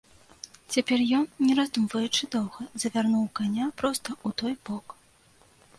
Цяпер 0.75 0.99
ён, 1.17 1.25
не 1.49 1.53
раздумваючы 1.59 2.23
доўга, 2.37 2.61
завярнуў 2.85 3.25
каня 3.43 3.65
проста 3.83 4.09
ў 4.27 4.41
той 4.43 4.53
бок. 4.71 5.01